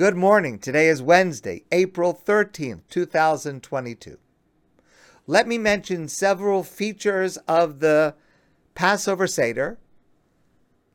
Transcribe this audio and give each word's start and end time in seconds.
Good 0.00 0.16
morning. 0.16 0.58
Today 0.58 0.88
is 0.88 1.02
Wednesday, 1.02 1.64
April 1.70 2.14
13th, 2.14 2.88
2022. 2.88 4.16
Let 5.26 5.46
me 5.46 5.58
mention 5.58 6.08
several 6.08 6.62
features 6.62 7.36
of 7.46 7.80
the 7.80 8.14
Passover 8.74 9.26
Seder 9.26 9.78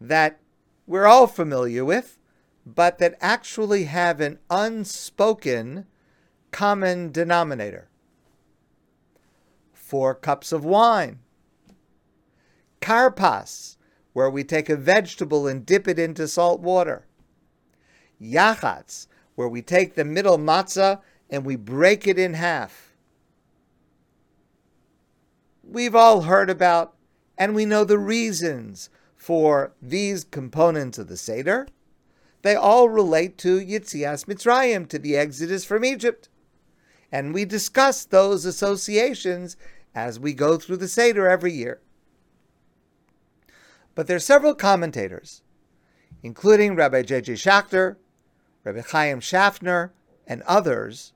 that 0.02 0.40
we're 0.88 1.06
all 1.06 1.28
familiar 1.28 1.86
with, 1.86 2.18
but 2.66 2.98
that 2.98 3.16
actually 3.22 3.84
have 3.84 4.20
an 4.20 4.40
unspoken 4.50 5.86
common 6.50 7.12
denominator. 7.12 7.90
Four 9.72 10.16
cups 10.16 10.52
of 10.52 10.66
wine. 10.66 11.20
Karpas, 12.82 13.78
where 14.14 14.32
we 14.32 14.44
take 14.44 14.68
a 14.68 14.76
vegetable 14.76 15.46
and 15.46 15.64
dip 15.64 15.88
it 15.88 16.00
into 16.00 16.28
salt 16.28 16.60
water 16.60 17.06
yachatz, 18.22 19.08
where 19.36 19.48
we 19.48 19.62
take 19.62 19.96
the 19.96 20.06
middle 20.06 20.38
matzah 20.38 21.02
and 21.30 21.46
we 21.46 21.56
break 21.56 22.08
it 22.08 22.20
in 22.20 22.34
half. 22.34 22.94
We've 25.64 25.96
all 25.96 26.22
heard 26.22 26.50
about 26.50 26.96
and 27.38 27.54
we 27.54 27.66
know 27.66 27.84
the 27.84 28.00
reasons 28.00 28.90
for 29.16 29.74
these 29.82 30.24
components 30.24 30.98
of 30.98 31.08
the 31.08 31.18
Seder. 31.18 31.68
They 32.44 32.56
all 32.56 32.90
relate 32.90 33.38
to 33.40 33.60
Yitzias 33.60 34.26
Mitzrayim, 34.26 34.88
to 34.90 35.00
the 35.00 35.18
exodus 35.18 35.66
from 35.66 35.84
Egypt. 35.84 36.30
And 37.12 37.34
we 37.34 37.44
discuss 37.44 38.06
those 38.06 38.46
associations 38.46 39.58
as 39.96 40.20
we 40.20 40.34
go 40.34 40.58
through 40.58 40.78
the 40.78 40.88
Seder 40.88 41.28
every 41.28 41.54
year. 41.54 41.82
But 43.96 44.08
there 44.08 44.18
are 44.18 44.20
several 44.20 44.54
commentators, 44.54 45.42
including 46.22 46.76
Rabbi 46.76 47.02
J.J. 47.02 47.34
Schachter, 47.34 47.96
Rabbi 48.66 48.82
Chaim 48.82 49.20
Schaffner, 49.20 49.94
and 50.28 50.42
others 50.42 51.14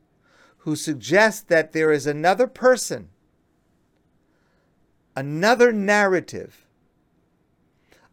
who 0.60 0.76
suggest 0.76 1.48
that 1.48 1.74
there 1.74 1.92
is 1.92 2.06
another 2.06 2.46
person, 2.46 3.10
another 5.16 5.74
narrative, 5.74 6.68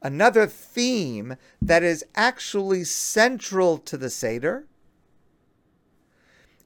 another 0.01 0.47
theme 0.47 1.37
that 1.61 1.83
is 1.83 2.05
actually 2.15 2.83
central 2.85 3.77
to 3.77 3.99
the 3.99 4.09
Seder. 4.09 4.67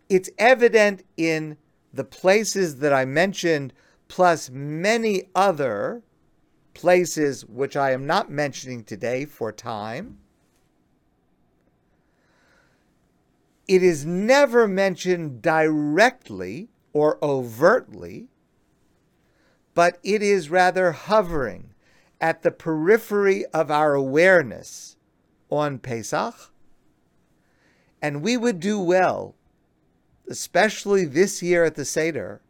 It's 0.09 0.31
evident 0.39 1.05
in 1.17 1.57
the 1.93 2.05
places 2.05 2.79
that 2.79 2.93
I 2.93 3.05
mentioned, 3.05 3.73
plus 4.07 4.49
many 4.49 5.25
other 5.35 6.03
places 6.73 7.45
which 7.45 7.77
I 7.77 7.91
am 7.91 8.07
not 8.07 8.31
mentioning 8.31 8.85
today 8.85 9.25
for 9.25 9.51
time. 9.51 10.20
It 13.71 13.85
is 13.85 14.05
never 14.05 14.67
mentioned 14.67 15.41
directly 15.41 16.71
or 16.93 17.25
overtly, 17.25 18.27
but 19.75 19.97
it 20.03 20.25
is 20.25 20.51
rather 20.51 20.91
hovering 20.91 21.73
at 22.21 22.43
the 22.43 22.51
periphery 22.51 23.47
of 23.55 23.71
our 23.71 23.95
awareness 23.95 24.97
on 25.51 25.79
Pesach. 25.79 26.35
And 28.03 28.23
we 28.23 28.37
would 28.37 28.59
do 28.59 28.81
well, 28.81 29.37
especially 30.29 31.05
this 31.05 31.41
year 31.41 31.63
at 31.63 31.77
the 31.77 31.85
Seder, 31.85 32.41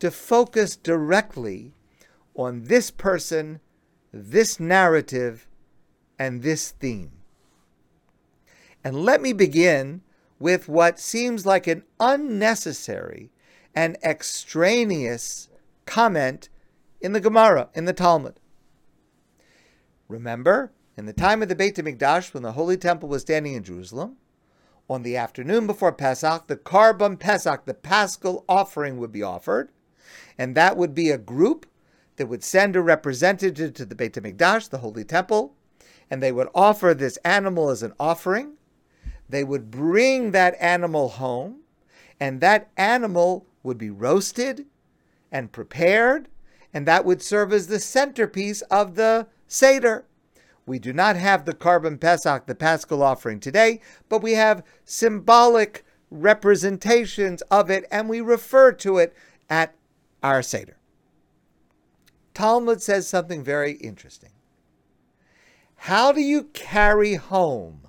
to 0.00 0.10
focus 0.10 0.76
directly 0.76 1.72
on 2.34 2.64
this 2.64 2.90
person, 2.90 3.60
this 4.12 4.60
narrative, 4.60 5.48
and 6.18 6.42
this 6.42 6.72
theme. 6.72 7.12
And 8.84 9.02
let 9.02 9.22
me 9.22 9.32
begin 9.32 10.02
with 10.38 10.68
what 10.68 10.98
seems 10.98 11.46
like 11.46 11.66
an 11.66 11.82
unnecessary 11.98 13.30
and 13.74 13.96
extraneous 14.02 15.48
comment 15.84 16.48
in 17.00 17.12
the 17.12 17.20
Gemara, 17.20 17.68
in 17.74 17.84
the 17.84 17.92
Talmud. 17.92 18.40
Remember, 20.08 20.72
in 20.96 21.06
the 21.06 21.12
time 21.12 21.42
of 21.42 21.48
the 21.48 21.54
Beit 21.54 21.76
HaMikdash, 21.76 22.32
when 22.32 22.42
the 22.42 22.52
Holy 22.52 22.76
Temple 22.76 23.08
was 23.08 23.22
standing 23.22 23.54
in 23.54 23.62
Jerusalem, 23.62 24.16
on 24.88 25.02
the 25.02 25.16
afternoon 25.16 25.66
before 25.66 25.92
Pesach, 25.92 26.46
the 26.46 26.56
Korban 26.56 27.18
Pesach, 27.18 27.64
the 27.64 27.74
Paschal 27.74 28.44
offering, 28.48 28.98
would 28.98 29.12
be 29.12 29.22
offered, 29.22 29.70
and 30.38 30.54
that 30.54 30.76
would 30.76 30.94
be 30.94 31.10
a 31.10 31.18
group 31.18 31.66
that 32.16 32.28
would 32.28 32.44
send 32.44 32.76
a 32.76 32.80
representative 32.80 33.74
to 33.74 33.84
the 33.84 33.94
Beit 33.94 34.14
HaMikdash, 34.14 34.70
the 34.70 34.78
Holy 34.78 35.04
Temple, 35.04 35.54
and 36.08 36.22
they 36.22 36.32
would 36.32 36.48
offer 36.54 36.94
this 36.94 37.18
animal 37.18 37.68
as 37.68 37.82
an 37.82 37.92
offering, 37.98 38.55
they 39.28 39.44
would 39.44 39.70
bring 39.70 40.30
that 40.30 40.56
animal 40.60 41.08
home, 41.08 41.60
and 42.20 42.40
that 42.40 42.70
animal 42.76 43.46
would 43.62 43.78
be 43.78 43.90
roasted 43.90 44.66
and 45.32 45.52
prepared, 45.52 46.28
and 46.72 46.86
that 46.86 47.04
would 47.04 47.22
serve 47.22 47.52
as 47.52 47.66
the 47.66 47.80
centerpiece 47.80 48.62
of 48.62 48.94
the 48.94 49.26
Seder. 49.46 50.04
We 50.66 50.78
do 50.78 50.92
not 50.92 51.16
have 51.16 51.44
the 51.44 51.54
Korban 51.54 52.00
Pesach, 52.00 52.46
the 52.46 52.54
Paschal 52.54 53.02
offering 53.02 53.40
today, 53.40 53.80
but 54.08 54.22
we 54.22 54.32
have 54.32 54.64
symbolic 54.84 55.84
representations 56.10 57.42
of 57.42 57.70
it, 57.70 57.84
and 57.90 58.08
we 58.08 58.20
refer 58.20 58.72
to 58.72 58.98
it 58.98 59.14
at 59.50 59.74
our 60.22 60.42
Seder. 60.42 60.76
Talmud 62.34 62.82
says 62.82 63.08
something 63.08 63.42
very 63.42 63.72
interesting. 63.72 64.30
How 65.76 66.12
do 66.12 66.20
you 66.20 66.44
carry 66.44 67.14
home 67.14 67.85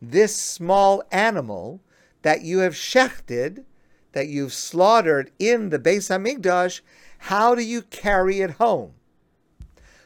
this 0.00 0.36
small 0.36 1.02
animal 1.10 1.80
that 2.22 2.42
you 2.42 2.58
have 2.58 2.74
shechted, 2.74 3.64
that 4.12 4.28
you've 4.28 4.52
slaughtered 4.52 5.30
in 5.38 5.70
the 5.70 5.78
Beis 5.78 6.08
Hamikdash, 6.10 6.80
how 7.18 7.54
do 7.54 7.62
you 7.62 7.82
carry 7.82 8.40
it 8.40 8.52
home? 8.52 8.94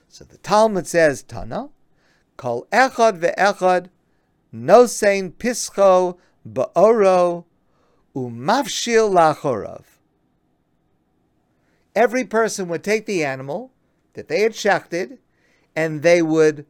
So 0.09 0.25
the 0.25 0.39
Talmud 0.39 0.87
says, 0.87 1.23
Tana, 1.23 1.71
Kol 2.37 2.67
echad 2.73 3.21
ve'echad 3.21 3.89
nosein 4.53 5.33
pischo 5.33 6.19
ba'oro 6.49 7.45
umafshil 8.15 9.11
lachorav. 9.13 9.85
Every 11.95 12.25
person 12.25 12.69
would 12.69 12.83
take 12.83 13.07
the 13.07 13.25
animal 13.25 13.73
that 14.15 14.29
they 14.29 14.43
had 14.43 14.53
shechted, 14.53 15.19
and 15.77 16.03
they 16.03 16.23
would 16.23 16.67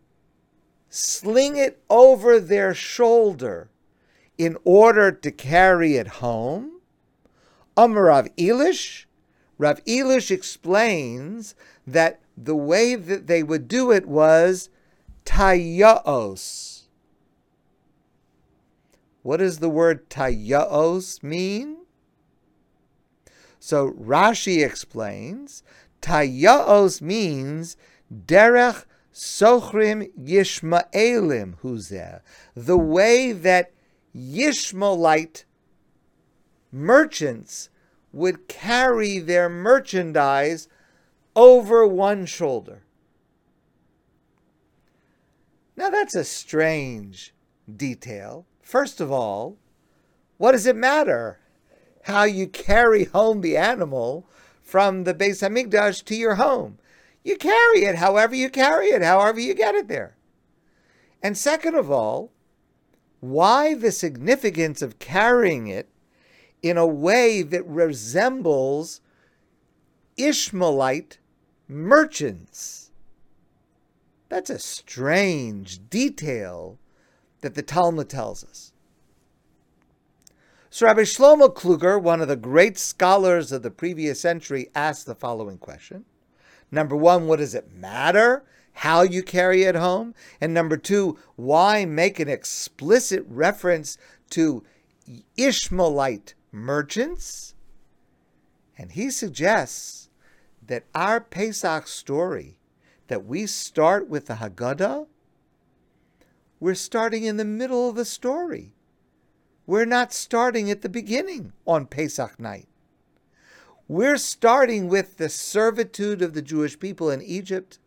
sling 0.95 1.57
it 1.57 1.83
over 1.91 2.39
their 2.39 2.73
shoulder 2.73 3.69
in 4.39 4.57
order 4.63 5.11
to 5.11 5.31
carry 5.33 5.97
it 5.97 6.07
home. 6.07 6.71
Amar 7.77 8.05
Rav 8.05 8.29
Elish, 8.37 9.07
Rav 9.59 9.85
Elish 9.87 10.31
explains 10.31 11.57
that 11.85 12.21
the 12.37 12.55
way 12.55 12.95
that 12.95 13.27
they 13.27 13.43
would 13.43 13.67
do 13.67 13.91
it 13.91 14.07
was 14.07 14.69
tayaos. 15.25 16.83
What 19.23 19.39
does 19.39 19.59
the 19.59 19.69
word 19.69 20.09
tayaos 20.09 21.25
mean? 21.25 21.79
So 23.59 23.91
Rashi 23.93 24.65
explains, 24.65 25.65
tayaos 26.01 27.03
means 27.03 27.77
derech 28.13 28.85
Sochrim 29.15 30.11
Yishmaelim 30.19 31.57
Huzeh. 31.63 32.21
The 32.55 32.77
way 32.77 33.31
that 33.31 33.73
Yishmaelite 34.15 35.45
merchants 36.73 37.71
would 38.13 38.49
carry 38.49 39.21
their 39.21 39.49
merchandise 39.49 40.69
over 41.37 41.87
one 41.87 42.27
shoulder. 42.27 42.83
Now 45.77 45.91
that's 45.91 46.17
a 46.17 46.25
strange 46.25 47.33
detail. 47.75 48.47
First 48.63 49.01
of 49.01 49.13
all, 49.13 49.57
what 50.39 50.53
does 50.53 50.67
it 50.67 50.77
matter 50.77 51.39
how 52.03 52.25
you 52.25 52.49
carry 52.49 53.05
home 53.05 53.41
the 53.41 53.57
animal 53.57 54.27
from 54.63 55.05
the 55.05 55.15
Beis 55.15 55.41
Hamikdash 55.41 56.05
to 56.05 56.17
your 56.17 56.35
home? 56.37 56.79
You 57.25 57.39
carry 57.39 57.85
it 57.85 57.97
however 57.97 58.35
you 58.35 58.51
carry 58.51 58.89
it, 58.89 59.03
however 59.03 59.41
you 59.41 59.55
get 59.55 59.75
it 59.75 59.89
there. 59.89 60.17
And 61.23 61.37
second 61.39 61.75
of 61.75 61.91
all, 61.91 62.31
why 63.21 63.75
the 63.75 63.91
significance 63.91 64.83
of 64.83 64.99
carrying 64.99 65.67
it 65.67 65.89
in 66.63 66.77
a 66.77 66.87
way 66.87 67.41
that 67.41 67.67
resembles 67.67 69.01
Ishmaelite 70.19 71.19
merchants? 71.67 72.91
That's 74.29 74.51
a 74.51 74.59
strange 74.59 75.89
detail 75.89 76.79
that 77.41 77.55
the 77.55 77.63
Talmud 77.63 78.11
tells 78.11 78.45
us. 78.45 78.73
So 80.69 80.87
Rabbi 80.87 81.03
Shlomo 81.03 81.55
Kluger, 81.55 82.03
one 82.03 82.21
of 82.21 82.29
the 82.29 82.37
great 82.37 82.77
scholars 82.77 83.53
of 83.53 83.63
the 83.63 83.71
previous 83.71 84.21
century, 84.21 84.69
asked 84.75 85.07
the 85.07 85.15
following 85.15 85.57
question 85.57 86.05
Number 86.71 86.97
one, 86.97 87.27
what 87.27 87.39
does 87.39 87.55
it 87.55 87.73
matter 87.73 88.45
how 88.75 89.03
you 89.03 89.23
carry 89.23 89.63
it 89.63 89.75
home? 89.75 90.15
And 90.41 90.53
number 90.53 90.77
two, 90.77 91.19
why 91.37 91.85
make 91.85 92.19
an 92.19 92.29
explicit 92.29 93.25
reference 93.29 93.97
to 94.31 94.65
Ishmaelite 95.37 96.35
merchants? 96.51 97.55
And 98.77 98.93
he 98.93 99.11
suggests 99.11 100.09
that 100.67 100.85
our 100.95 101.21
Pesach 101.21 101.87
story, 101.87 102.59
that 103.09 103.25
we 103.25 103.47
start 103.47 104.09
with 104.09 104.27
the 104.27 104.35
Haggadah, 104.35 105.07
we're 106.59 106.75
starting 106.75 107.25
in 107.25 107.37
the 107.37 107.45
middle 107.45 107.89
of 107.89 107.97
the 107.97 108.05
story. 108.05 108.73
We're 109.67 109.85
not 109.85 110.13
starting 110.13 110.71
at 110.71 110.83
the 110.83 110.89
beginning 110.89 111.53
on 111.67 111.87
Pesach 111.87 112.41
night. 112.41 112.69
We're 113.87 114.17
starting 114.17 114.89
with 114.89 115.19
the 115.19 115.29
servitude 115.29 116.23
of 116.23 116.33
the 116.35 116.43
Jewish 116.43 116.79
people 116.79 117.11
in 117.11 117.21
Egypt 117.21 117.79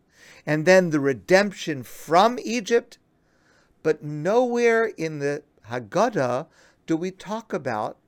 and 0.46 0.64
then 0.64 0.90
the 0.90 1.00
redemption 1.00 1.82
from 1.82 2.38
Egypt. 2.42 2.98
But 3.82 4.02
nowhere 4.02 4.86
in 4.86 5.18
the 5.18 5.42
Haggadah 5.68 6.46
do 6.86 6.96
we 6.96 7.10
talk 7.10 7.52
about 7.52 7.98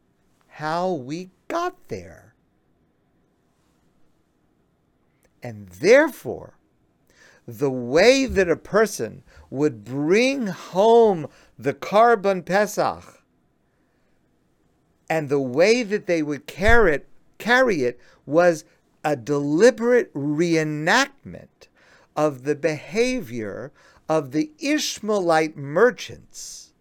how 0.46 0.92
we 0.92 1.30
got 1.48 1.88
there. 1.88 2.34
And 5.42 5.68
therefore, 5.68 6.58
the 7.46 7.70
way 7.70 8.26
that 8.26 8.48
a 8.48 8.56
person 8.56 9.22
would 9.48 9.84
bring 9.84 10.46
home 10.46 11.28
the 11.58 11.74
Korban 11.74 12.44
Pesach 12.44 13.22
and 15.08 15.28
the 15.28 15.40
way 15.40 15.82
that 15.82 16.06
they 16.06 16.22
would 16.22 16.46
carry 16.46 16.94
it, 16.94 17.09
carry 17.40 17.82
it 17.82 17.98
was 18.26 18.64
a 19.02 19.16
deliberate 19.16 20.12
reenactment 20.14 21.68
of 22.14 22.44
the 22.44 22.54
behavior 22.54 23.72
of 24.08 24.32
the 24.32 24.50
Ishmaelite 24.58 25.56
merchants 25.56 26.72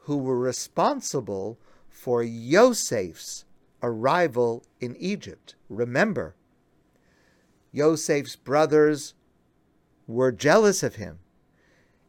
who 0.00 0.16
were 0.16 0.38
responsible 0.38 1.58
for 1.88 2.22
Yosef's 2.22 3.44
arrival 3.82 4.62
in 4.80 4.96
Egypt. 4.96 5.54
Remember, 5.68 6.34
Yosef's 7.72 8.36
brothers 8.36 9.14
were 10.06 10.32
jealous 10.32 10.82
of 10.82 10.96
him. 10.96 11.18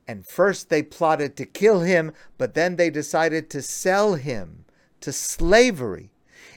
And 0.07 0.25
first 0.25 0.69
they 0.69 0.83
plotted 0.83 1.35
to 1.37 1.45
kill 1.45 1.81
him, 1.81 2.11
but 2.37 2.53
then 2.53 2.75
they 2.75 2.89
decided 2.89 3.49
to 3.51 3.61
sell 3.61 4.15
him 4.15 4.65
to 4.99 5.11
slavery. 5.13 6.10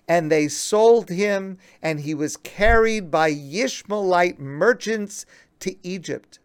And 0.06 0.31
they 0.31 0.49
sold 0.49 1.09
him, 1.09 1.59
and 1.81 2.01
he 2.01 2.15
was 2.15 2.37
carried 2.37 3.11
by 3.11 3.29
Ishmaelite 3.29 4.39
merchants 4.39 5.25
to 5.61 5.77
Egypt. 5.83 6.39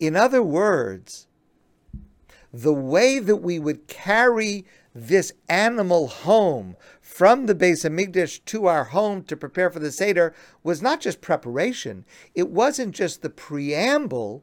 In 0.00 0.16
other 0.16 0.42
words, 0.42 1.26
the 2.52 2.74
way 2.74 3.18
that 3.18 3.36
we 3.36 3.58
would 3.58 3.86
carry 3.86 4.64
this 4.94 5.32
animal 5.48 6.08
home 6.08 6.76
from 7.00 7.46
the 7.46 7.54
Beis 7.54 7.84
Hamikdash 7.84 8.44
to 8.46 8.66
our 8.66 8.84
home 8.84 9.22
to 9.24 9.36
prepare 9.36 9.70
for 9.70 9.78
the 9.78 9.92
Seder 9.92 10.34
was 10.62 10.82
not 10.82 11.00
just 11.00 11.20
preparation. 11.20 12.04
It 12.34 12.48
wasn't 12.50 12.94
just 12.94 13.22
the 13.22 13.30
preamble. 13.30 14.42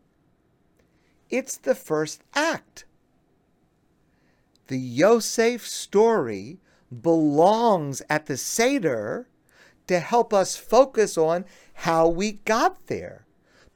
It's 1.30 1.58
the 1.58 1.76
first 1.76 2.24
act. 2.34 2.86
The 4.68 4.80
Yosef 4.80 5.68
story 5.68 6.60
belongs 7.02 8.02
at 8.10 8.26
the 8.26 8.38
Seder 8.38 9.28
to 9.88 10.00
help 10.00 10.34
us 10.34 10.58
focus 10.58 11.18
on 11.18 11.46
how 11.74 12.08
we 12.08 12.34
got 12.34 12.88
there 12.88 13.26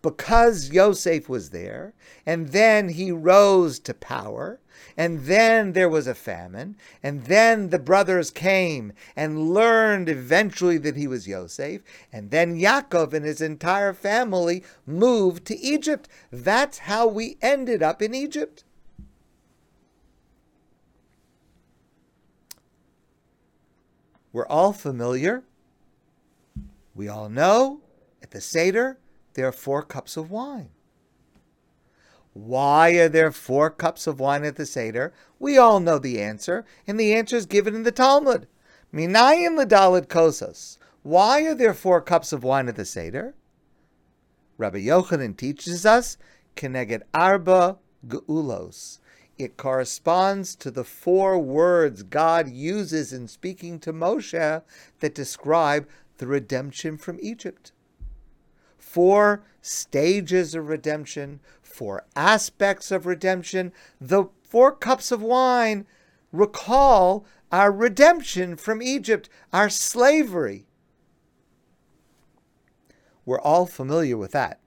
because 0.02 0.72
Yosef 0.72 1.28
was 1.28 1.50
there, 1.50 1.94
and 2.26 2.50
then 2.50 2.90
he 2.90 3.12
rose 3.12 3.80
to 3.80 3.94
power, 3.94 4.60
and 4.96 5.26
then 5.26 5.74
there 5.74 5.90
was 5.90 6.08
a 6.08 6.16
famine, 6.16 6.78
and 7.04 7.26
then 7.26 7.70
the 7.70 7.80
brothers 7.80 8.32
came 8.32 8.94
and 9.16 9.54
learned 9.54 10.08
eventually 10.08 10.78
that 10.78 10.96
he 10.96 11.06
was 11.06 11.28
Yosef, 11.28 11.82
and 12.14 12.32
then 12.32 12.58
Yaakov 12.58 13.14
and 13.14 13.26
his 13.26 13.42
entire 13.42 13.94
family 13.94 14.64
moved 14.86 15.46
to 15.46 15.60
Egypt. 15.60 16.08
That's 16.32 16.80
how 16.80 17.08
we 17.08 17.38
ended 17.42 17.84
up 17.84 18.02
in 18.02 18.16
Egypt. 18.16 18.64
We're 24.32 24.48
all 24.48 24.74
familiar. 24.74 25.44
We 26.94 27.08
all 27.08 27.30
know 27.30 27.82
at 28.22 28.32
the 28.32 28.42
Seder 28.42 29.00
there 29.34 29.48
are 29.48 29.52
four 29.52 29.82
cups 29.84 30.18
of 30.18 30.30
wine. 30.30 30.70
Why 32.34 32.92
are 32.92 33.10
there 33.10 33.32
four 33.32 33.70
cups 33.70 34.06
of 34.06 34.20
wine 34.20 34.44
at 34.44 34.56
the 34.56 34.66
Seder? 34.66 35.14
We 35.40 35.58
all 35.58 35.80
know 35.80 35.98
the 35.98 36.22
answer, 36.22 36.66
and 36.88 37.00
the 37.00 37.14
answer 37.14 37.36
is 37.36 37.46
given 37.46 37.76
in 37.76 37.84
the 37.84 37.92
Talmud. 37.92 38.48
Minayim 38.94 39.58
ledalid 39.58 40.08
kosos. 40.08 40.78
Why 41.02 41.42
are 41.44 41.56
there 41.56 41.74
four 41.74 42.02
cups 42.02 42.32
of 42.32 42.44
wine 42.44 42.68
at 42.68 42.76
the 42.76 42.86
Seder? 42.86 43.34
Rabbi 44.58 44.80
Yochanan 44.80 45.38
teaches 45.38 45.86
us, 45.86 46.18
Keneged 46.56 47.02
Arba 47.14 47.78
Geulos. 48.06 49.00
It 49.40 49.58
corresponds 49.58 50.56
to 50.58 50.70
the 50.70 50.84
four 50.84 51.40
words 51.40 52.04
God 52.04 52.50
uses 52.50 53.12
in 53.14 53.28
speaking 53.28 53.80
to 53.80 53.94
Moshe 53.94 54.62
that 55.00 55.16
describe 55.16 55.88
the 56.18 56.28
redemption 56.28 56.98
from 56.98 57.18
Egypt 57.22 57.72
four 58.90 59.44
stages 59.62 60.56
of 60.56 60.68
redemption, 60.68 61.40
four 61.62 62.04
aspects 62.16 62.90
of 62.90 63.06
redemption. 63.06 63.72
The 64.02 64.26
four 64.42 64.72
cups 64.72 65.12
of 65.12 65.22
wine 65.22 65.86
recall 66.32 67.24
our 67.52 67.72
redemption 67.72 68.56
from 68.56 68.82
Egypt, 68.82 69.30
our 69.54 69.70
slavery. 69.70 70.66
We're 73.26 73.40
all 73.40 73.68
familiar 73.68 74.18
with 74.18 74.32
that. 74.32 74.60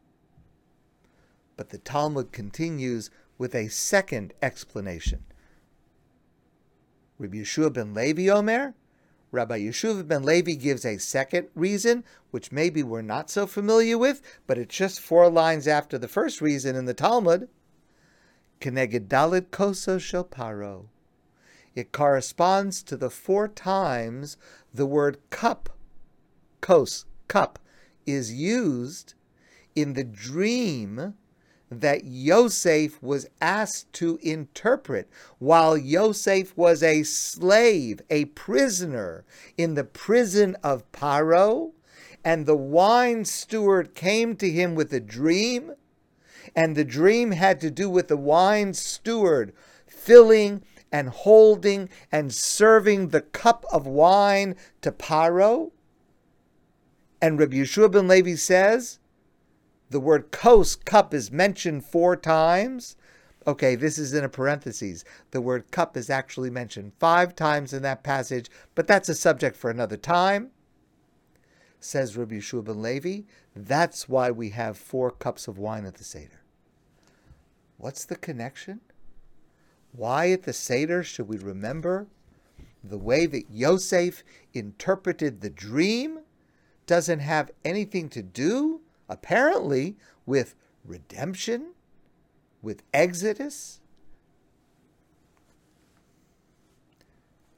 But 1.56 1.70
the 1.70 1.78
Talmud 1.78 2.30
continues 2.30 3.10
with 3.42 3.56
a 3.56 3.66
second 3.66 4.32
explanation. 4.40 5.24
Rabbi 7.18 7.38
Yeshua 7.38 7.72
ben 7.72 7.92
Levi 7.92 8.28
Omer, 8.28 8.74
Rabbi 9.32 9.58
Yeshua 9.62 10.06
ben 10.06 10.22
Levi 10.22 10.52
gives 10.52 10.84
a 10.84 10.96
second 10.98 11.48
reason, 11.56 12.04
which 12.30 12.52
maybe 12.52 12.84
we're 12.84 13.02
not 13.02 13.30
so 13.30 13.48
familiar 13.48 13.98
with, 13.98 14.22
but 14.46 14.58
it's 14.58 14.76
just 14.76 15.00
four 15.00 15.28
lines 15.28 15.66
after 15.66 15.98
the 15.98 16.06
first 16.06 16.40
reason 16.40 16.76
in 16.76 16.84
the 16.84 16.94
Talmud. 16.94 17.48
Keneged 18.60 19.08
Dalit 19.08 19.50
Koso 19.50 19.98
Shel 19.98 20.24
Paro. 20.24 20.84
It 21.74 21.90
corresponds 21.90 22.80
to 22.84 22.96
the 22.96 23.10
four 23.10 23.48
times 23.48 24.36
the 24.72 24.86
word 24.86 25.18
cup, 25.30 25.68
kos, 26.60 27.06
cup, 27.26 27.58
is 28.06 28.32
used 28.32 29.14
in 29.74 29.94
the 29.94 30.04
dream 30.04 31.14
that 31.80 32.04
Yosef 32.04 33.02
was 33.02 33.28
asked 33.40 33.92
to 33.94 34.18
interpret 34.22 35.08
while 35.38 35.76
Yosef 35.76 36.56
was 36.56 36.82
a 36.82 37.02
slave, 37.02 38.00
a 38.10 38.26
prisoner 38.26 39.24
in 39.56 39.74
the 39.74 39.84
prison 39.84 40.56
of 40.62 40.90
Paro, 40.92 41.72
and 42.24 42.46
the 42.46 42.56
wine 42.56 43.24
steward 43.24 43.94
came 43.94 44.36
to 44.36 44.50
him 44.50 44.74
with 44.74 44.92
a 44.92 45.00
dream, 45.00 45.72
and 46.54 46.76
the 46.76 46.84
dream 46.84 47.32
had 47.32 47.60
to 47.60 47.70
do 47.70 47.88
with 47.88 48.08
the 48.08 48.16
wine 48.16 48.74
steward 48.74 49.52
filling 49.86 50.62
and 50.90 51.08
holding 51.08 51.88
and 52.10 52.32
serving 52.32 53.08
the 53.08 53.22
cup 53.22 53.64
of 53.72 53.86
wine 53.86 54.54
to 54.82 54.92
Paro. 54.92 55.72
And 57.20 57.38
Rabbi 57.38 57.56
Yeshua 57.56 57.90
ben 57.90 58.08
Levi 58.08 58.34
says, 58.34 58.98
the 59.92 60.00
word 60.00 60.30
kos, 60.32 60.74
cup, 60.74 61.14
is 61.14 61.30
mentioned 61.30 61.84
four 61.84 62.16
times. 62.16 62.96
Okay, 63.46 63.74
this 63.74 63.98
is 63.98 64.14
in 64.14 64.24
a 64.24 64.28
parenthesis. 64.28 65.04
The 65.30 65.40
word 65.40 65.70
cup 65.70 65.96
is 65.96 66.08
actually 66.08 66.50
mentioned 66.50 66.92
five 66.98 67.36
times 67.36 67.72
in 67.72 67.82
that 67.82 68.02
passage, 68.02 68.48
but 68.74 68.86
that's 68.86 69.08
a 69.08 69.14
subject 69.14 69.56
for 69.56 69.70
another 69.70 69.96
time. 69.96 70.50
Says 71.78 72.16
Rabbi 72.16 72.36
Yeshua 72.36 72.64
ben 72.64 72.80
Levi, 72.80 73.22
that's 73.54 74.08
why 74.08 74.30
we 74.30 74.50
have 74.50 74.78
four 74.78 75.10
cups 75.10 75.48
of 75.48 75.58
wine 75.58 75.84
at 75.84 75.96
the 75.96 76.04
Seder. 76.04 76.42
What's 77.76 78.04
the 78.04 78.16
connection? 78.16 78.80
Why 79.90 80.30
at 80.30 80.44
the 80.44 80.52
Seder 80.52 81.02
should 81.02 81.28
we 81.28 81.36
remember 81.36 82.06
the 82.82 82.98
way 82.98 83.26
that 83.26 83.50
Yosef 83.50 84.22
interpreted 84.54 85.40
the 85.40 85.50
dream 85.50 86.20
doesn't 86.86 87.20
have 87.20 87.50
anything 87.64 88.08
to 88.10 88.22
do 88.22 88.81
apparently 89.12 89.96
with 90.24 90.54
redemption, 90.84 91.74
with 92.62 92.82
Exodus. 92.94 93.80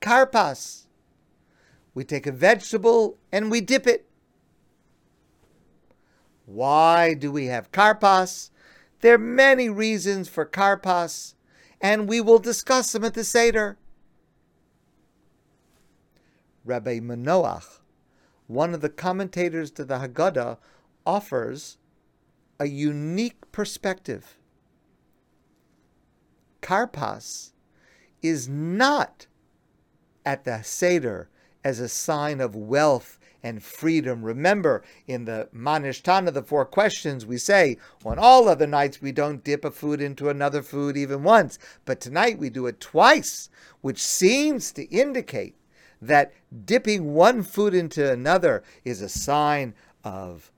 Karpas. 0.00 0.87
We 1.94 2.04
take 2.04 2.26
a 2.26 2.32
vegetable 2.32 3.16
and 3.30 3.50
we 3.50 3.61
dip 3.61 3.87
it. 3.87 4.06
Why 6.44 7.14
do 7.14 7.30
we 7.30 7.46
have 7.46 7.73
karpas? 7.73 8.50
There 9.00 9.14
are 9.14 9.18
many 9.18 9.68
reasons 9.68 10.28
for 10.28 10.44
karpas, 10.44 11.34
and 11.80 12.08
we 12.08 12.20
will 12.20 12.38
discuss 12.38 12.92
them 12.92 13.04
at 13.04 13.14
the 13.14 13.25
Seder. 13.25 13.78
Rabbi 16.64 16.99
Manoach, 16.99 17.80
one 18.46 18.75
of 18.75 18.80
the 18.80 18.88
commentators 18.88 19.70
to 19.73 19.84
the 19.84 19.99
Haggadah, 19.99 20.58
offers 21.06 21.78
a 22.58 22.66
unique 22.66 23.50
perspective. 23.52 24.38
Karpas 26.62 27.52
is 28.23 28.49
not 28.49 29.26
at 30.25 30.44
the 30.44 30.62
Seder 30.62 31.28
as 31.62 31.80
a 31.80 31.88
sign 31.88 32.40
of 32.40 32.56
wealth 32.56 33.18
and 33.42 33.62
freedom. 33.62 34.25
Remember, 34.25 34.82
in 35.06 35.26
the 35.26 35.49
Manishtana, 35.54 36.32
the 36.32 36.42
four 36.42 36.64
questions, 36.64 37.26
we 37.26 37.37
say 37.37 37.76
on 38.04 38.18
all 38.18 38.49
other 38.49 38.66
nights 38.66 39.02
we 39.02 39.12
don't 39.12 39.44
dip 39.44 39.64
a 39.64 39.70
food 39.70 40.00
into 40.00 40.30
another 40.30 40.62
food 40.62 40.96
even 40.96 41.23
once, 41.23 41.58
but 41.84 42.00
tonight 42.00 42.38
we 42.38 42.49
do 42.49 42.66
it 42.66 42.80
twice, 42.80 43.50
which 43.82 44.02
seems 44.02 44.73
to 44.73 44.84
indicate 44.84 45.54
that 46.00 46.32
dipping 46.64 47.12
one 47.12 47.42
food 47.42 47.75
into 47.75 48.11
another 48.11 48.62
is 48.84 49.02
a 49.02 49.08
sign 49.08 49.75
of 50.02 50.50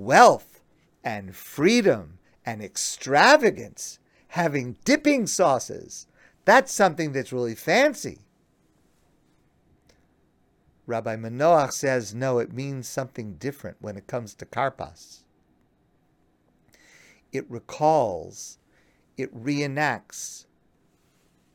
wealth 0.00 0.60
and 1.04 1.34
freedom 1.36 2.18
and 2.44 2.62
extravagance. 2.62 3.98
Having 4.28 4.76
dipping 4.84 5.26
sauces, 5.26 6.06
that's 6.44 6.72
something 6.72 7.12
that's 7.12 7.32
really 7.32 7.54
fancy. 7.54 8.20
Rabbi 10.86 11.16
Manoach 11.16 11.72
says, 11.72 12.14
no, 12.14 12.38
it 12.38 12.52
means 12.52 12.88
something 12.88 13.34
different 13.34 13.76
when 13.80 13.96
it 13.96 14.06
comes 14.06 14.34
to 14.34 14.46
karpas. 14.46 15.22
It 17.32 17.44
recalls, 17.48 18.58
it 19.16 19.32
reenacts 19.32 20.46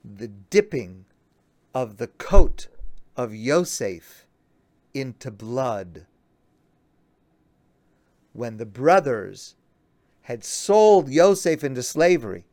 the 0.03 0.27
dipping 0.27 1.05
of 1.73 1.97
the 1.97 2.07
coat 2.07 2.67
of 3.17 3.33
Yosef 3.33 4.25
into 4.93 5.31
blood. 5.31 6.05
When 8.35 8.57
the 8.57 8.65
brothers 8.65 9.55
had 10.23 10.43
sold 10.43 11.07
Yosef 11.07 11.63
into 11.63 11.81
slavery 11.81 12.43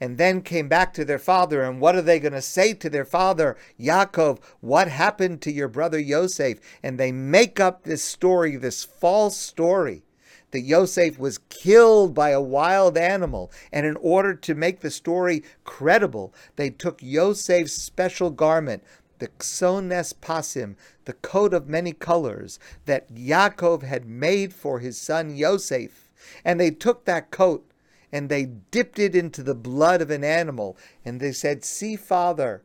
and 0.00 0.18
then 0.18 0.42
came 0.42 0.66
back 0.66 0.92
to 0.94 1.04
their 1.04 1.20
father, 1.20 1.62
and 1.62 1.80
what 1.80 1.94
are 1.94 2.02
they 2.02 2.18
going 2.18 2.32
to 2.32 2.42
say 2.42 2.74
to 2.74 2.90
their 2.90 3.04
father, 3.04 3.56
Yaakov? 3.78 4.40
What 4.60 4.88
happened 4.88 5.42
to 5.42 5.52
your 5.52 5.68
brother 5.68 5.98
Yosef? 5.98 6.58
And 6.82 6.98
they 6.98 7.12
make 7.12 7.60
up 7.60 7.84
this 7.84 8.02
story, 8.02 8.56
this 8.56 8.82
false 8.82 9.36
story 9.36 10.02
that 10.50 10.62
Yosef 10.62 11.20
was 11.20 11.38
killed 11.50 12.12
by 12.12 12.30
a 12.30 12.40
wild 12.40 12.98
animal. 12.98 13.52
And 13.72 13.86
in 13.86 13.96
order 13.98 14.34
to 14.34 14.54
make 14.56 14.80
the 14.80 14.90
story 14.90 15.44
credible, 15.62 16.34
they 16.56 16.70
took 16.70 17.00
Yosef's 17.00 17.74
special 17.74 18.30
garment, 18.30 18.82
the 19.18 19.28
Ksones 19.28 20.14
Pasim, 20.14 20.76
the 21.04 21.12
coat 21.14 21.54
of 21.54 21.68
many 21.68 21.92
colors 21.92 22.58
that 22.84 23.14
Yaakov 23.14 23.82
had 23.82 24.06
made 24.06 24.52
for 24.52 24.78
his 24.78 24.98
son 24.98 25.34
Yosef. 25.36 26.10
And 26.44 26.58
they 26.58 26.70
took 26.70 27.04
that 27.04 27.30
coat 27.30 27.70
and 28.12 28.28
they 28.28 28.46
dipped 28.46 28.98
it 28.98 29.14
into 29.14 29.42
the 29.42 29.54
blood 29.54 30.00
of 30.00 30.10
an 30.10 30.24
animal. 30.24 30.76
And 31.04 31.20
they 31.20 31.32
said, 31.32 31.64
See, 31.64 31.96
Father, 31.96 32.62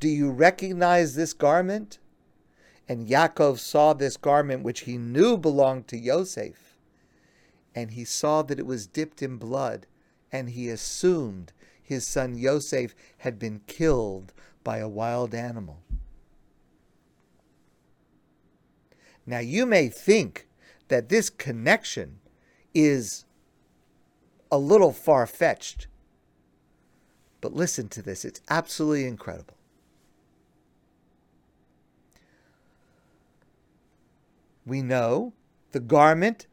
do 0.00 0.08
you 0.08 0.30
recognize 0.30 1.14
this 1.14 1.32
garment? 1.32 1.98
And 2.88 3.08
Yaakov 3.08 3.58
saw 3.58 3.92
this 3.92 4.16
garment, 4.16 4.62
which 4.62 4.80
he 4.80 4.96
knew 4.96 5.36
belonged 5.36 5.88
to 5.88 5.98
Yosef. 5.98 6.78
And 7.74 7.90
he 7.92 8.04
saw 8.04 8.42
that 8.42 8.58
it 8.58 8.66
was 8.66 8.86
dipped 8.86 9.22
in 9.22 9.36
blood. 9.36 9.86
And 10.32 10.50
he 10.50 10.68
assumed 10.68 11.52
his 11.82 12.06
son 12.06 12.36
Yosef 12.36 12.94
had 13.18 13.38
been 13.38 13.60
killed 13.66 14.32
by 14.66 14.78
a 14.78 14.88
wild 14.88 15.32
animal. 15.32 15.80
Now, 19.24 19.38
you 19.38 19.64
may 19.64 19.86
think 19.86 20.48
that 20.88 21.08
this 21.08 21.30
connection 21.30 22.18
is 22.74 23.26
a 24.50 24.58
little 24.58 24.92
far 24.92 25.24
fetched, 25.28 25.86
but 27.40 27.52
listen 27.52 27.88
to 27.90 28.02
this. 28.02 28.24
It's 28.24 28.40
absolutely 28.50 29.06
incredible. 29.06 29.54
We 34.66 34.82
know 34.82 35.32
the 35.70 35.78
garment 35.78 36.48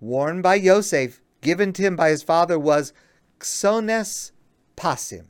worn 0.00 0.42
by 0.42 0.56
Yosef, 0.56 1.22
given 1.40 1.72
to 1.72 1.82
him 1.82 1.96
by 1.96 2.10
his 2.10 2.22
father, 2.22 2.58
was 2.58 2.92
Ksones 3.40 4.32
Pasim. 4.76 5.28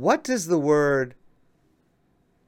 What 0.00 0.24
does 0.24 0.46
the 0.46 0.58
word 0.58 1.14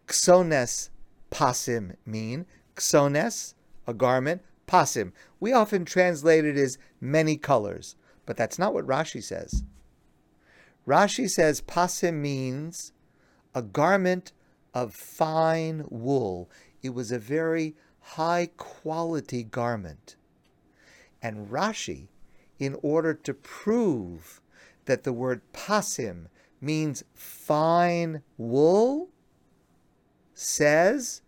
ksones 0.06 0.88
pasim 1.30 1.97
mean? 2.06 2.47
Ksones, 2.76 3.52
a 3.87 3.92
garment, 3.92 4.40
pasim. 4.66 5.12
We 5.38 5.52
often 5.52 5.85
translate 5.85 6.47
it 6.47 6.56
as 6.56 6.78
many 6.99 7.37
colors, 7.37 7.94
but 8.25 8.38
that's 8.38 8.59
not 8.59 8.73
what 8.73 8.87
Rashi 8.87 9.23
says. 9.23 9.64
Rashi 10.88 11.28
says 11.28 11.61
pasim 11.61 12.23
means 12.23 12.94
a 13.54 13.61
garment 13.61 14.32
of 14.73 14.94
fine 14.94 15.85
wool. 15.90 16.50
It 16.82 16.94
was 16.94 17.12
a 17.12 17.18
very 17.18 17.76
high 18.00 18.49
quality 18.56 19.42
garment. 19.42 20.16
And 21.21 21.50
Rashi, 21.50 22.09
in 22.59 22.78
order 22.80 23.12
to 23.12 23.35
prove 23.35 24.40
that 24.87 25.04
the 25.04 25.12
word 25.12 25.42
pasim 25.52 26.28
means 26.62 27.04
fine 27.14 28.23
wool, 28.38 29.11
says 30.35 31.23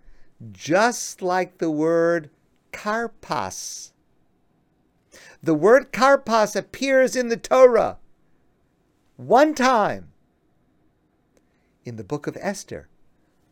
just 0.52 1.22
like 1.22 1.58
the 1.58 1.70
word 1.70 2.30
karpas. 2.72 3.92
The 5.42 5.54
word 5.54 5.92
karpas 5.92 6.56
appears 6.56 7.16
in 7.16 7.28
the 7.28 7.36
Torah 7.36 7.98
one 9.16 9.54
time 9.54 10.12
in 11.84 11.96
the 11.96 12.04
book 12.04 12.26
of 12.26 12.36
Esther. 12.40 12.88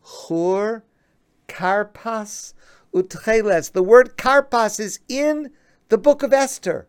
Chur, 0.03 0.83
karpas, 1.47 2.53
utcheles. 2.93 3.71
The 3.71 3.83
word 3.83 4.17
karpas 4.17 4.79
is 4.79 4.99
in 5.07 5.51
the 5.89 5.97
book 5.97 6.23
of 6.23 6.33
Esther. 6.33 6.87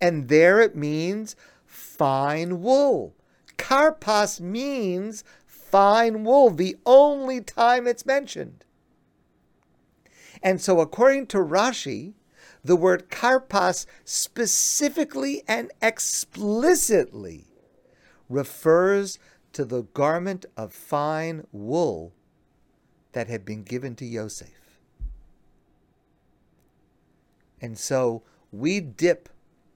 And 0.00 0.28
there 0.28 0.60
it 0.60 0.74
means 0.74 1.36
fine 1.64 2.60
wool. 2.60 3.14
Karpas 3.58 4.40
means 4.40 5.24
fine 5.46 6.24
wool, 6.24 6.50
the 6.50 6.76
only 6.84 7.40
time 7.40 7.86
it's 7.86 8.04
mentioned. 8.04 8.64
And 10.42 10.60
so, 10.60 10.80
according 10.80 11.28
to 11.28 11.38
Rashi, 11.38 12.14
the 12.64 12.76
word 12.76 13.10
karpas 13.10 13.86
specifically 14.04 15.42
and 15.48 15.70
explicitly 15.80 17.46
refers 18.28 19.18
to 19.52 19.64
the 19.64 19.82
garment 19.82 20.46
of 20.56 20.72
fine 20.72 21.46
wool 21.52 22.12
that 23.12 23.28
had 23.28 23.44
been 23.44 23.62
given 23.62 23.94
to 23.96 24.06
Yosef. 24.06 24.80
And 27.60 27.78
so 27.78 28.22
we 28.50 28.80
dip 28.80 29.28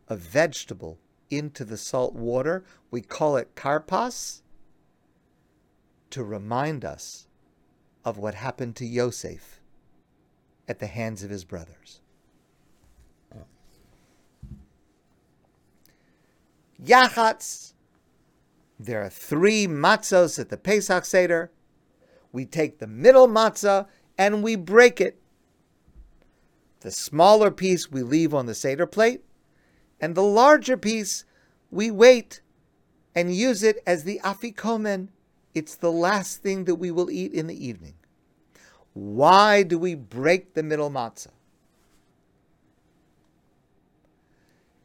a 0.09 0.17
vegetable 0.17 0.99
into 1.31 1.65
the 1.65 1.77
salt 1.77 2.15
water. 2.15 2.65
We 2.91 3.01
call 3.01 3.37
it 3.37 3.55
karpas 3.55 4.43
to 6.11 6.23
remind 6.23 6.85
us 6.85 7.27
of 8.05 8.19
what 8.19 8.35
happened 8.35 8.77
to 8.77 8.87
Yosef 8.87 9.61
at 10.69 10.79
the 10.79 10.87
hands 10.87 11.23
of 11.23 11.31
his 11.31 11.45
brothers. 11.45 12.01
Yachatz. 16.83 17.73
There 18.79 19.03
are 19.03 19.09
three 19.09 19.67
matzos 19.67 20.39
at 20.39 20.51
the 20.51 20.59
Pesach 20.59 21.05
Seder. 21.05 21.51
We 22.33 22.45
take 22.45 22.79
the 22.79 22.87
middle 22.87 23.27
matzah 23.27 23.87
and 24.19 24.43
we 24.43 24.57
break 24.57 25.01
it. 25.01 25.19
The 26.81 26.91
smaller 26.91 27.51
piece 27.51 27.91
we 27.91 28.03
leave 28.03 28.35
on 28.35 28.47
the 28.47 28.55
Seder 28.55 28.87
plate, 28.87 29.23
and 30.01 30.15
the 30.15 30.23
larger 30.23 30.77
piece 30.77 31.25
we 31.71 31.91
wait 31.91 32.41
and 33.15 33.35
use 33.35 33.63
it 33.63 33.83
as 33.87 34.05
the 34.05 34.21
afikomen. 34.23 35.09
It's 35.55 35.75
the 35.75 35.93
last 35.93 36.43
thing 36.43 36.65
that 36.65 36.75
we 36.75 36.91
will 36.91 37.11
eat 37.11 37.33
in 37.33 37.47
the 37.47 37.67
evening. 37.67 37.95
Why 38.93 39.63
do 39.63 39.79
we 39.79 39.95
break 39.95 40.55
the 40.55 40.63
middle 40.63 40.91
matzah? 40.91 41.33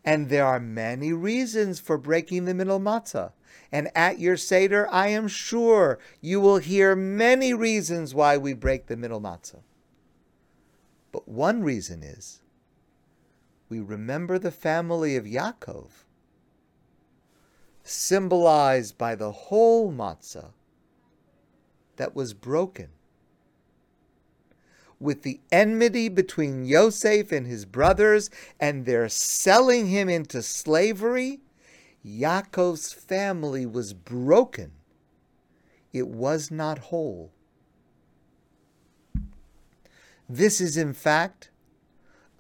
And 0.03 0.29
there 0.29 0.45
are 0.45 0.59
many 0.59 1.13
reasons 1.13 1.79
for 1.79 1.97
breaking 1.97 2.45
the 2.45 2.53
middle 2.53 2.79
matzah. 2.79 3.33
And 3.71 3.89
at 3.95 4.19
your 4.19 4.35
Seder, 4.35 4.87
I 4.91 5.07
am 5.07 5.27
sure 5.27 5.99
you 6.19 6.41
will 6.41 6.57
hear 6.57 6.95
many 6.95 7.53
reasons 7.53 8.15
why 8.15 8.37
we 8.37 8.53
break 8.53 8.87
the 8.87 8.97
middle 8.97 9.21
matzah. 9.21 9.61
But 11.11 11.27
one 11.27 11.61
reason 11.63 12.01
is 12.03 12.41
we 13.71 13.79
remember 13.79 14.37
the 14.37 14.51
family 14.51 15.15
of 15.15 15.23
Yaakov, 15.23 16.03
symbolized 17.83 18.97
by 18.97 19.15
the 19.15 19.31
whole 19.31 19.93
matzah 19.93 20.51
that 21.95 22.13
was 22.13 22.33
broken. 22.33 22.89
With 24.99 25.23
the 25.23 25.39
enmity 25.53 26.09
between 26.09 26.65
Yosef 26.65 27.31
and 27.31 27.47
his 27.47 27.63
brothers 27.63 28.29
and 28.59 28.85
their 28.85 29.07
selling 29.07 29.87
him 29.87 30.09
into 30.09 30.41
slavery, 30.41 31.39
Yaakov's 32.05 32.91
family 32.91 33.65
was 33.65 33.93
broken. 33.93 34.73
It 35.93 36.09
was 36.09 36.51
not 36.51 36.77
whole. 36.77 37.31
This 40.27 40.59
is, 40.59 40.75
in 40.75 40.93
fact, 40.93 41.50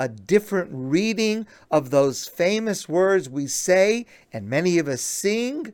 a 0.01 0.09
different 0.09 0.71
reading 0.73 1.45
of 1.69 1.91
those 1.91 2.25
famous 2.25 2.89
words 2.89 3.29
we 3.29 3.45
say, 3.45 4.07
and 4.33 4.49
many 4.49 4.79
of 4.79 4.87
us 4.87 4.99
sing. 4.99 5.71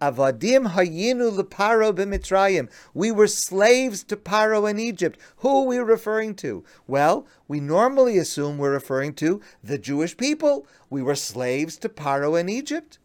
Avadim 0.00 0.72
hayinu 0.72 1.30
leparo 1.38 1.92
b'mitzrayim. 1.92 2.70
We 2.94 3.12
were 3.12 3.26
slaves 3.26 4.02
to 4.04 4.16
Paro 4.16 4.68
in 4.70 4.78
Egypt. 4.78 5.20
Who 5.38 5.60
are 5.60 5.66
we 5.66 5.76
referring 5.76 6.36
to? 6.36 6.64
Well, 6.86 7.26
we 7.48 7.60
normally 7.60 8.16
assume 8.16 8.56
we're 8.56 8.72
referring 8.72 9.12
to 9.16 9.42
the 9.62 9.76
Jewish 9.76 10.16
people. 10.16 10.66
We 10.88 11.02
were 11.02 11.14
slaves 11.14 11.76
to 11.78 11.90
Paro 11.90 12.40
in 12.40 12.48
Egypt. 12.48 12.98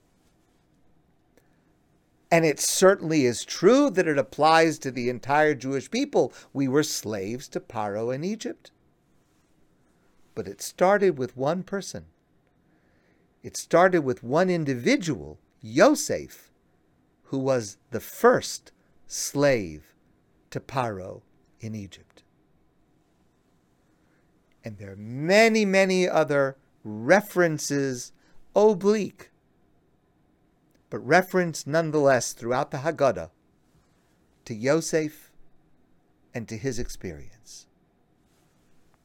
And 2.31 2.45
it 2.45 2.61
certainly 2.61 3.25
is 3.25 3.43
true 3.43 3.89
that 3.89 4.07
it 4.07 4.17
applies 4.17 4.79
to 4.79 4.91
the 4.91 5.09
entire 5.09 5.53
Jewish 5.53 5.91
people. 5.91 6.31
We 6.53 6.69
were 6.69 6.83
slaves 6.83 7.49
to 7.49 7.59
Paro 7.59 8.15
in 8.15 8.23
Egypt. 8.23 8.71
But 10.35 10.47
it 10.47 10.61
started 10.61 11.17
with 11.17 11.35
one 11.35 11.63
person. 11.63 12.05
It 13.43 13.57
started 13.57 14.01
with 14.01 14.23
one 14.23 14.49
individual, 14.49 15.39
Yosef, 15.61 16.51
who 17.25 17.39
was 17.39 17.77
the 17.91 17.99
first 17.99 18.71
slave 19.07 19.93
to 20.51 20.59
Paro 20.59 21.21
in 21.59 21.75
Egypt. 21.75 22.23
And 24.63 24.77
there 24.77 24.91
are 24.91 24.97
many, 24.97 25.65
many 25.65 26.07
other 26.07 26.55
references 26.83 28.11
oblique 28.55 29.31
but 30.91 30.99
reference 30.99 31.65
nonetheless 31.65 32.33
throughout 32.33 32.69
the 32.69 32.79
Haggadah 32.79 33.31
to 34.43 34.53
Yosef 34.53 35.31
and 36.33 36.47
to 36.49 36.57
his 36.57 36.77
experience. 36.77 37.65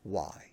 Why? 0.03 0.46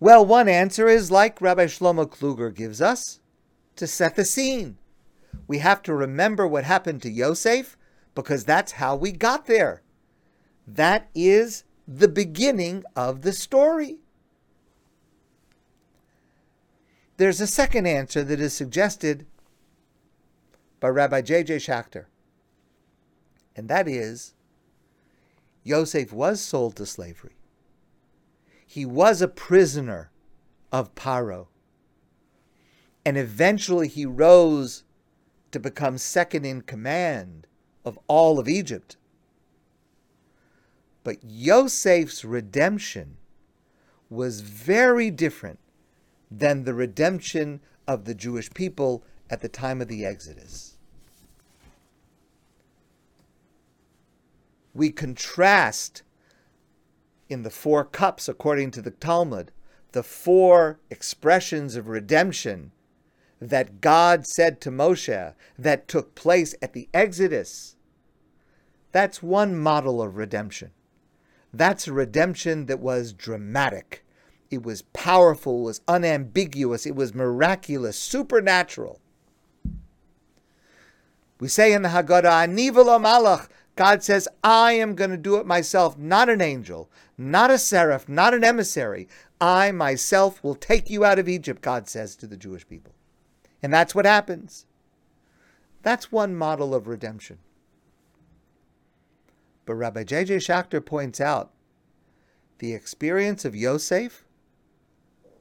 Well, 0.00 0.24
one 0.24 0.48
answer 0.48 0.86
is 0.86 1.10
like 1.10 1.40
Rabbi 1.40 1.66
Shlomo 1.66 2.06
Kluger 2.06 2.54
gives 2.54 2.80
us 2.80 3.20
to 3.76 3.86
set 3.86 4.14
the 4.14 4.24
scene. 4.24 4.78
We 5.48 5.58
have 5.58 5.82
to 5.82 5.94
remember 5.94 6.46
what 6.46 6.64
happened 6.64 7.02
to 7.02 7.10
Yosef 7.10 7.76
because 8.14 8.44
that's 8.44 8.72
how 8.72 8.94
we 8.94 9.10
got 9.10 9.46
there. 9.46 9.82
That 10.66 11.08
is 11.14 11.64
the 11.86 12.08
beginning 12.08 12.84
of 12.94 13.22
the 13.22 13.32
story. 13.32 13.98
There's 17.16 17.40
a 17.40 17.46
second 17.48 17.86
answer 17.86 18.22
that 18.22 18.40
is 18.40 18.52
suggested 18.52 19.26
by 20.78 20.88
Rabbi 20.88 21.22
J.J. 21.22 21.56
Schachter, 21.56 22.04
and 23.56 23.68
that 23.68 23.88
is 23.88 24.34
Yosef 25.64 26.12
was 26.12 26.40
sold 26.40 26.76
to 26.76 26.86
slavery. 26.86 27.37
He 28.70 28.84
was 28.84 29.22
a 29.22 29.28
prisoner 29.28 30.10
of 30.70 30.94
Paro. 30.94 31.46
And 33.02 33.16
eventually 33.16 33.88
he 33.88 34.04
rose 34.04 34.84
to 35.52 35.58
become 35.58 35.96
second 35.96 36.44
in 36.44 36.60
command 36.60 37.46
of 37.86 37.98
all 38.08 38.38
of 38.38 38.46
Egypt. 38.46 38.98
But 41.02 41.16
Yosef's 41.24 42.26
redemption 42.26 43.16
was 44.10 44.42
very 44.42 45.10
different 45.10 45.60
than 46.30 46.64
the 46.64 46.74
redemption 46.74 47.60
of 47.86 48.04
the 48.04 48.14
Jewish 48.14 48.50
people 48.52 49.02
at 49.30 49.40
the 49.40 49.48
time 49.48 49.80
of 49.80 49.88
the 49.88 50.04
Exodus. 50.04 50.76
We 54.74 54.90
contrast 54.90 56.02
in 57.28 57.42
the 57.42 57.50
four 57.50 57.84
cups, 57.84 58.28
according 58.28 58.70
to 58.72 58.82
the 58.82 58.90
Talmud, 58.90 59.52
the 59.92 60.02
four 60.02 60.80
expressions 60.90 61.76
of 61.76 61.88
redemption 61.88 62.72
that 63.40 63.80
God 63.80 64.26
said 64.26 64.60
to 64.62 64.70
Moshe 64.70 65.34
that 65.58 65.88
took 65.88 66.14
place 66.14 66.54
at 66.60 66.72
the 66.72 66.88
Exodus. 66.92 67.76
That's 68.92 69.22
one 69.22 69.56
model 69.56 70.02
of 70.02 70.16
redemption. 70.16 70.72
That's 71.52 71.86
a 71.86 71.92
redemption 71.92 72.66
that 72.66 72.80
was 72.80 73.12
dramatic. 73.12 74.04
It 74.50 74.62
was 74.62 74.82
powerful, 74.82 75.60
it 75.60 75.64
was 75.64 75.80
unambiguous, 75.86 76.86
it 76.86 76.96
was 76.96 77.14
miraculous, 77.14 77.98
supernatural. 77.98 79.00
We 81.38 81.48
say 81.48 81.72
in 81.72 81.82
the 81.82 81.90
Haggadah, 81.90 82.48
Anivala 82.48 83.00
Malach, 83.00 83.48
God 83.76 84.02
says, 84.02 84.26
I 84.42 84.72
am 84.72 84.96
going 84.96 85.10
to 85.10 85.16
do 85.16 85.36
it 85.36 85.46
myself, 85.46 85.96
not 85.96 86.28
an 86.28 86.40
angel, 86.40 86.90
not 87.18 87.50
a 87.50 87.58
seraph, 87.58 88.08
not 88.08 88.32
an 88.32 88.44
emissary. 88.44 89.08
I 89.40 89.72
myself 89.72 90.42
will 90.42 90.54
take 90.54 90.88
you 90.88 91.04
out 91.04 91.18
of 91.18 91.28
Egypt, 91.28 91.60
God 91.60 91.88
says 91.88 92.16
to 92.16 92.26
the 92.26 92.36
Jewish 92.36 92.66
people. 92.66 92.94
And 93.62 93.74
that's 93.74 93.94
what 93.94 94.06
happens. 94.06 94.64
That's 95.82 96.12
one 96.12 96.34
model 96.34 96.74
of 96.74 96.86
redemption. 96.86 97.38
But 99.66 99.74
Rabbi 99.74 100.04
J.J. 100.04 100.36
Schachter 100.36 100.84
points 100.84 101.20
out 101.20 101.50
the 102.58 102.72
experience 102.72 103.44
of 103.44 103.54
Yosef 103.54 104.24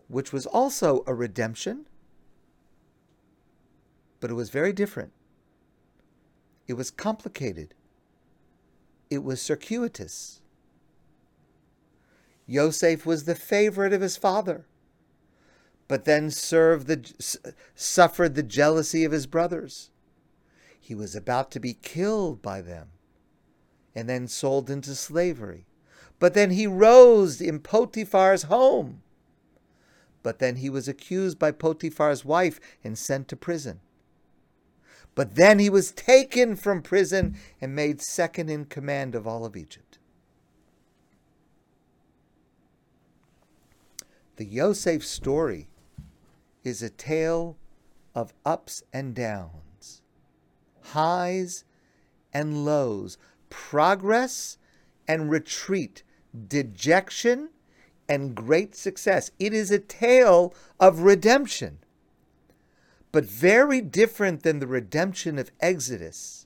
which 0.08 0.32
was 0.32 0.46
also 0.46 1.04
a 1.06 1.14
redemption, 1.14 1.86
but 4.20 4.32
it 4.32 4.36
was 4.36 4.50
very 4.50 4.74
different. 4.74 5.12
It 6.68 6.74
was 6.74 6.92
complicated. 6.92 7.74
It 9.10 9.24
was 9.24 9.42
circuitous. 9.42 10.42
Yosef 12.48 13.06
was 13.06 13.26
the 13.26 13.36
favorite 13.36 13.94
of 13.94 14.02
his 14.02 14.18
father, 14.18 14.66
but 15.88 16.06
then 16.06 16.32
served 16.32 16.88
the, 16.88 17.46
suffered 17.76 18.34
the 18.34 18.44
jealousy 18.44 19.04
of 19.04 19.12
his 19.12 19.28
brothers. 19.28 19.92
He 20.80 20.96
was 20.96 21.16
about 21.16 21.52
to 21.52 21.60
be 21.60 21.74
killed 21.76 22.42
by 22.42 22.62
them 22.62 22.88
and 23.94 24.10
then 24.10 24.28
sold 24.28 24.70
into 24.70 24.96
slavery. 24.96 25.68
But 26.18 26.34
then 26.34 26.52
he 26.52 26.66
rose 26.66 27.42
in 27.42 27.60
Potiphar's 27.60 28.44
home 28.44 29.04
but 30.28 30.40
then 30.40 30.58
he 30.58 30.70
was 30.70 30.90
accused 30.90 31.40
by 31.40 31.52
Potiphar's 31.52 32.26
wife 32.26 32.60
and 32.84 32.98
sent 32.98 33.30
to 33.30 33.38
prison. 33.38 33.80
But 35.16 35.36
then 35.36 35.58
he 35.58 35.70
was 35.70 35.94
taken 35.94 36.58
from 36.58 36.82
prison 36.82 37.38
and 37.62 37.74
made 37.74 38.02
second 38.02 38.50
in 38.50 38.66
command 38.66 39.16
of 39.16 39.26
all 39.26 39.46
of 39.46 39.56
Egypt. 39.56 40.00
The 44.38 44.46
Yosef 44.46 45.04
story 45.04 45.68
is 46.64 46.84
a 46.84 46.92
tale 46.92 47.58
of 48.14 48.36
ups 48.46 48.84
and 48.94 49.16
downs, 49.16 50.04
highs 50.82 51.64
and 52.32 52.64
lows, 52.64 53.18
progress 53.50 54.60
and 55.08 55.32
retreat, 55.32 56.04
dejection 56.48 57.50
and 58.08 58.36
great 58.36 58.76
success. 58.76 59.32
It 59.40 59.56
is 59.56 59.72
a 59.72 59.80
tale 59.80 60.54
of 60.80 61.00
redemption, 61.00 61.80
but 63.12 63.26
very 63.26 63.82
different 63.82 64.44
than 64.44 64.60
the 64.60 64.68
redemption 64.68 65.40
of 65.40 65.50
Exodus. 65.60 66.46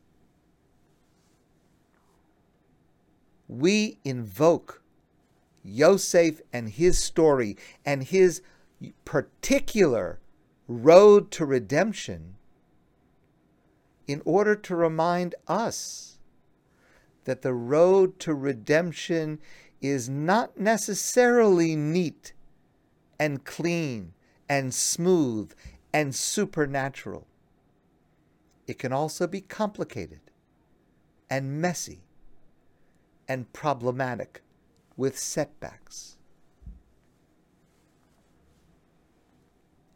We 3.49 3.97
invoke 4.05 4.80
Yosef 5.63 6.41
and 6.51 6.69
his 6.69 6.97
story 6.97 7.57
and 7.85 8.03
his 8.03 8.41
particular 9.05 10.19
road 10.67 11.31
to 11.31 11.45
redemption 11.45 12.35
in 14.07 14.21
order 14.25 14.55
to 14.55 14.75
remind 14.75 15.35
us 15.47 16.19
that 17.25 17.41
the 17.41 17.53
road 17.53 18.19
to 18.19 18.33
redemption 18.33 19.39
is 19.81 20.09
not 20.09 20.59
necessarily 20.59 21.75
neat 21.75 22.33
and 23.19 23.43
clean 23.43 24.13
and 24.49 24.73
smooth 24.73 25.51
and 25.93 26.15
supernatural. 26.15 27.27
It 28.67 28.79
can 28.79 28.91
also 28.91 29.27
be 29.27 29.41
complicated 29.41 30.21
and 31.29 31.61
messy 31.61 32.01
and 33.27 33.51
problematic 33.53 34.41
with 34.97 35.17
setbacks. 35.17 36.17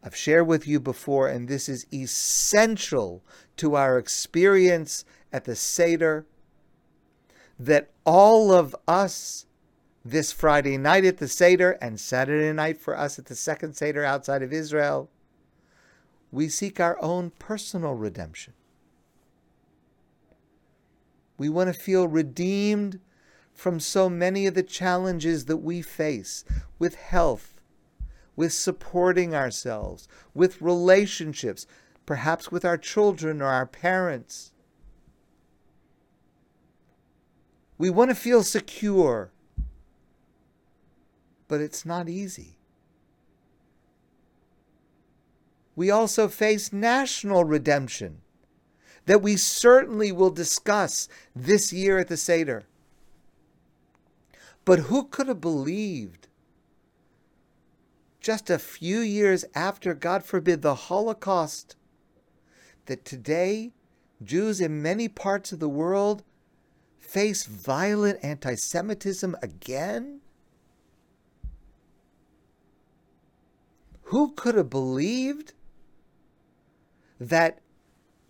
I've 0.03 0.15
shared 0.15 0.45
with 0.45 0.67
you 0.67 0.79
before, 0.79 1.27
and 1.27 1.47
this 1.47 1.67
is 1.67 1.87
essential 1.91 3.23
to 3.57 3.75
our 3.75 3.97
experience 3.97 5.03
at 5.33 5.45
the 5.45 5.55
Seder, 5.55 6.27
that 7.57 7.89
all 8.05 8.51
of 8.51 8.75
us 8.87 9.47
this 10.03 10.31
Friday 10.31 10.77
night 10.77 11.05
at 11.05 11.17
the 11.17 11.27
Seder 11.27 11.71
and 11.81 11.99
Saturday 11.99 12.53
night 12.53 12.79
for 12.79 12.95
us 12.95 13.17
at 13.17 13.25
the 13.25 13.35
second 13.35 13.73
Seder 13.75 14.05
outside 14.05 14.43
of 14.43 14.53
Israel, 14.53 15.09
we 16.31 16.49
seek 16.49 16.79
our 16.79 17.01
own 17.01 17.31
personal 17.39 17.93
redemption. 17.93 18.53
We 21.37 21.49
want 21.49 21.73
to 21.73 21.79
feel 21.79 22.07
redeemed 22.07 22.99
from 23.55 23.79
so 23.79 24.09
many 24.09 24.45
of 24.45 24.53
the 24.53 24.61
challenges 24.61 25.45
that 25.45 25.57
we 25.57 25.81
face 25.81 26.43
with 26.77 26.95
health, 26.95 27.53
with 28.35 28.51
supporting 28.53 29.33
ourselves, 29.33 30.07
with 30.33 30.61
relationships, 30.61 31.65
perhaps 32.05 32.51
with 32.51 32.65
our 32.65 32.77
children 32.77 33.41
or 33.41 33.47
our 33.47 33.65
parents. 33.65 34.51
We 37.77 37.89
want 37.89 38.11
to 38.11 38.15
feel 38.15 38.43
secure, 38.43 39.31
but 41.47 41.61
it's 41.61 41.85
not 41.85 42.09
easy. 42.09 42.57
We 45.75 45.89
also 45.89 46.27
face 46.27 46.71
national 46.71 47.45
redemption 47.45 48.21
that 49.05 49.21
we 49.21 49.37
certainly 49.37 50.11
will 50.11 50.29
discuss 50.29 51.07
this 51.35 51.71
year 51.71 51.99
at 51.99 52.07
the 52.07 52.17
Seder. 52.17 52.65
But 54.65 54.79
who 54.79 55.05
could 55.05 55.27
have 55.27 55.39
believed 55.39 56.27
just 58.19 58.49
a 58.49 58.57
few 58.57 58.99
years 58.99 59.45
after, 59.53 59.93
God 59.93 60.25
forbid, 60.25 60.63
the 60.63 60.73
Holocaust, 60.73 61.75
that 62.87 63.05
today 63.05 63.73
Jews 64.23 64.59
in 64.59 64.81
many 64.81 65.07
parts 65.07 65.51
of 65.51 65.59
the 65.59 65.69
world 65.69 66.23
face 66.97 67.43
violent 67.45 68.19
anti 68.23 68.55
Semitism 68.55 69.35
again? 69.43 70.21
Who 74.09 74.33
could 74.33 74.55
have 74.55 74.69
believed 74.69 75.53
that 77.19 77.59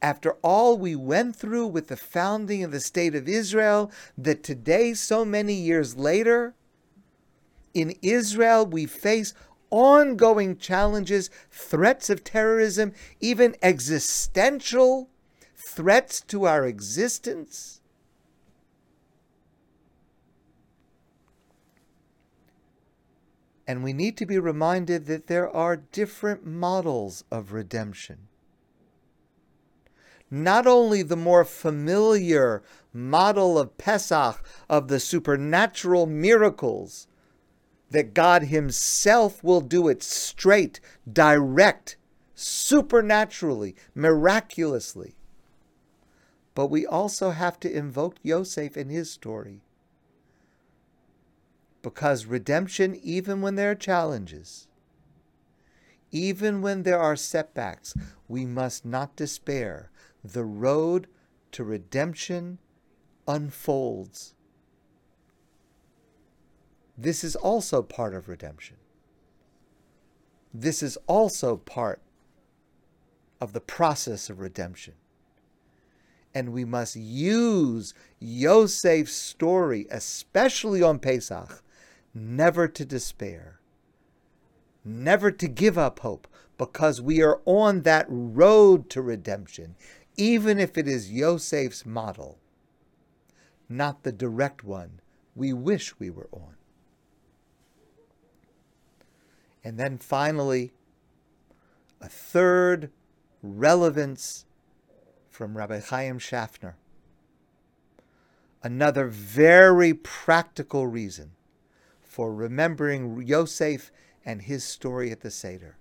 after 0.05 0.33
all 0.43 0.77
we 0.77 0.95
went 0.95 1.35
through 1.35 1.65
with 1.65 1.87
the 1.87 1.97
founding 1.97 2.63
of 2.63 2.71
the 2.71 2.79
State 2.79 3.15
of 3.15 3.27
Israel, 3.27 3.91
that 4.15 4.43
today, 4.43 4.93
so 4.93 5.25
many 5.25 5.55
years 5.55 5.97
later, 5.97 6.53
in 7.73 7.95
Israel, 8.03 8.67
we 8.67 8.85
face 8.85 9.33
ongoing 9.71 10.57
challenges, 10.57 11.31
threats 11.49 12.11
of 12.11 12.23
terrorism, 12.23 12.93
even 13.19 13.55
existential 13.63 15.09
threats 15.55 16.21
to 16.21 16.45
our 16.45 16.67
existence. 16.67 17.81
And 23.65 23.83
we 23.83 23.91
need 23.91 24.17
to 24.17 24.27
be 24.27 24.37
reminded 24.37 25.07
that 25.07 25.25
there 25.25 25.49
are 25.49 25.77
different 25.77 26.45
models 26.45 27.23
of 27.31 27.51
redemption 27.53 28.27
not 30.29 30.65
only 30.65 31.01
the 31.01 31.15
more 31.15 31.45
familiar 31.45 32.63
model 32.91 33.57
of 33.57 33.77
Pesach, 33.77 34.43
of 34.69 34.87
the 34.87 34.99
supernatural 34.99 36.05
miracles, 36.05 37.07
that 37.91 38.13
God 38.13 38.43
Himself 38.43 39.43
will 39.43 39.61
do 39.61 39.87
it 39.87 40.01
straight, 40.01 40.79
direct, 41.11 41.97
supernaturally, 42.33 43.75
miraculously. 43.93 45.15
But 46.53 46.67
we 46.67 46.85
also 46.85 47.31
have 47.31 47.59
to 47.61 47.71
invoke 47.71 48.15
Yosef 48.23 48.77
in 48.77 48.89
his 48.89 49.11
story. 49.11 49.61
Because 51.81 52.25
redemption, 52.25 52.99
even 53.03 53.41
when 53.41 53.55
there 53.55 53.71
are 53.71 53.75
challenges, 53.75 54.67
even 56.11 56.61
when 56.61 56.83
there 56.83 56.99
are 56.99 57.15
setbacks, 57.15 57.93
we 58.27 58.45
must 58.45 58.85
not 58.85 59.15
despair 59.15 59.91
the 60.33 60.43
road 60.43 61.07
to 61.51 61.63
redemption 61.63 62.57
unfolds. 63.27 64.33
This 66.97 67.23
is 67.23 67.35
also 67.35 67.81
part 67.81 68.13
of 68.13 68.27
redemption. 68.29 68.77
This 70.53 70.81
is 70.81 70.97
also 71.07 71.57
part 71.57 72.01
of 73.41 73.53
the 73.53 73.61
process 73.61 74.29
of 74.29 74.39
redemption. 74.39 74.93
And 76.33 76.51
we 76.53 76.65
must 76.65 76.95
use 76.95 77.93
Yosef's 78.19 79.13
story, 79.13 79.87
especially 79.91 80.81
on 80.81 80.99
Pesach, 80.99 81.61
never 82.13 82.67
to 82.67 82.85
despair, 82.85 83.59
never 84.83 85.31
to 85.31 85.47
give 85.47 85.77
up 85.77 85.99
hope, 85.99 86.27
because 86.57 87.01
we 87.01 87.21
are 87.21 87.41
on 87.45 87.81
that 87.81 88.05
road 88.07 88.89
to 88.89 89.01
redemption 89.01 89.75
even 90.17 90.59
if 90.59 90.77
it 90.77 90.87
is 90.87 91.11
Yosef's 91.11 91.85
model, 91.85 92.39
not 93.67 94.03
the 94.03 94.11
direct 94.11 94.63
one 94.63 94.99
we 95.35 95.51
wish 95.51 95.99
we 95.99 96.09
were 96.09 96.29
on. 96.31 96.55
And 99.63 99.77
then 99.77 99.97
finally, 99.97 100.71
a 101.99 102.07
third 102.07 102.91
relevance 103.41 104.45
from 105.29 105.57
Rabbi 105.57 105.79
Chaim 105.79 106.19
Schaffner. 106.19 106.77
Another 108.63 109.07
very 109.07 109.93
practical 109.93 110.87
reason 110.87 111.31
for 112.01 112.33
remembering 112.33 113.21
Yosef 113.25 113.91
and 114.23 114.43
his 114.43 114.63
story 114.63 115.11
at 115.11 115.21
the 115.21 115.31
Seder. 115.31 115.77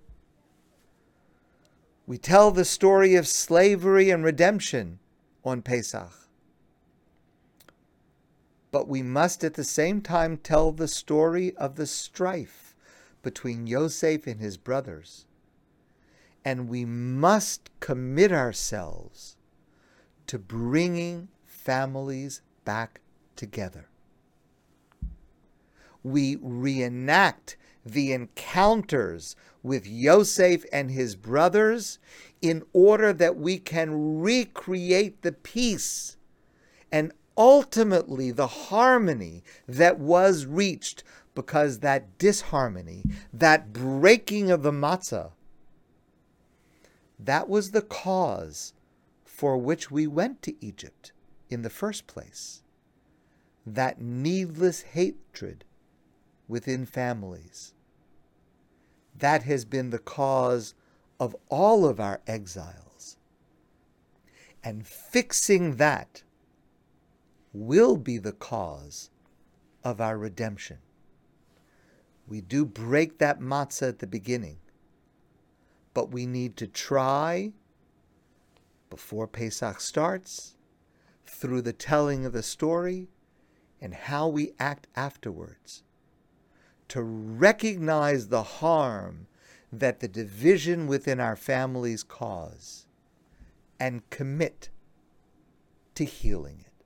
We 2.07 2.19
tell 2.19 2.51
the 2.51 2.65
story 2.65 3.15
of 3.15 3.27
slavery 3.27 4.11
and 4.11 4.23
redemption 4.23 4.99
on 5.45 5.63
Pesach. 5.63 6.13
But 8.71 8.89
we 8.89 9.03
must 9.03 9.45
at 9.45 9.55
the 9.55 9.65
same 9.65 10.03
time 10.03 10.37
tell 10.37 10.73
the 10.73 10.89
story 10.89 11.57
of 11.57 11.77
the 11.77 11.87
strife 11.87 12.75
between 13.23 13.67
Yosef 13.67 14.27
and 14.27 14.41
his 14.41 14.57
brothers. 14.57 15.27
And 16.45 16.69
we 16.69 16.85
must 16.85 17.71
commit 17.81 18.33
ourselves 18.33 19.37
to 20.27 20.39
bringing 20.39 21.29
families 21.47 22.43
back 22.65 23.01
together. 23.37 23.89
We 26.03 26.37
reenact 26.37 27.57
the 27.85 28.13
encounters 28.13 29.37
with 29.63 29.87
Yosef 29.87 30.65
and 30.73 30.91
his 30.91 31.17
brothers 31.17 31.99
in 32.41 32.63
order 32.73 33.13
that 33.13 33.37
we 33.37 33.59
can 33.59 34.21
recreate 34.21 35.23
the 35.23 35.33
peace 35.33 36.17
and 36.91 37.13
ultimately 37.37 38.31
the 38.31 38.47
harmony 38.47 39.43
that 39.67 39.99
was 39.99 40.47
reached 40.47 41.03
because 41.35 41.81
that 41.81 42.17
disharmony, 42.19 43.03
that 43.33 43.73
breaking 43.73 44.51
of 44.51 44.63
the 44.63 44.71
matzah, 44.71 45.33
that 47.19 47.49
was 47.49 47.71
the 47.71 47.83
cause 47.83 48.73
for 49.25 49.57
which 49.57 49.91
we 49.91 50.07
went 50.07 50.43
to 50.43 50.55
Egypt 50.65 51.13
in 51.51 51.63
the 51.63 51.71
first 51.71 52.07
place. 52.07 52.63
That 53.67 54.01
needless 54.01 54.83
hatred 54.83 55.65
within 56.47 56.87
families 56.87 57.74
that 59.19 59.45
has 59.45 59.65
been 59.65 59.91
the 59.91 59.99
cause 59.99 60.75
of 61.21 61.37
all 61.49 61.87
of 61.87 62.01
our 62.01 62.21
exiles. 62.27 63.17
And 64.63 64.87
fixing 64.87 65.77
that 65.77 66.23
will 67.53 67.97
be 67.97 68.19
the 68.19 68.33
cause 68.33 69.11
of 69.85 70.01
our 70.01 70.19
redemption. 70.19 70.79
We 72.27 72.41
do 72.41 72.65
break 72.65 73.19
that 73.19 73.41
matzah 73.41 73.91
at 73.91 73.99
the 73.99 74.07
beginning, 74.07 74.59
but 75.93 76.11
we 76.11 76.27
need 76.27 76.57
to 76.57 76.67
try 76.67 77.53
before 78.89 79.27
Pesach 79.27 79.81
starts, 79.81 80.57
through 81.27 81.63
the 81.63 81.73
telling 81.73 82.25
of 82.25 82.33
the 82.33 82.43
story, 82.43 83.09
and 83.81 83.93
how 83.93 84.29
we 84.29 84.53
act 84.59 84.87
afterwards 84.95 85.83
to 86.95 87.03
recognize 87.03 88.29
the 88.29 88.45
harm 88.45 89.27
that 89.73 89.99
the 89.99 90.07
division 90.07 90.87
within 90.87 91.19
our 91.19 91.35
families 91.35 92.05
cause 92.05 92.87
and 93.81 94.09
commit 94.11 94.69
to 95.97 96.05
healing 96.05 96.61
it. 96.61 96.85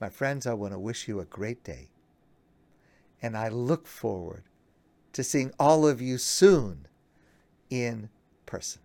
My 0.00 0.08
friends, 0.08 0.46
I 0.46 0.54
want 0.54 0.72
to 0.72 0.78
wish 0.78 1.08
you 1.08 1.18
a 1.18 1.24
great 1.24 1.64
day. 1.64 1.88
And 3.20 3.36
I 3.36 3.48
look 3.48 3.88
forward 3.88 4.44
to 5.12 5.24
seeing 5.24 5.52
all 5.58 5.84
of 5.84 6.00
you 6.00 6.16
soon 6.16 6.86
in 7.70 8.08
person. 8.46 8.82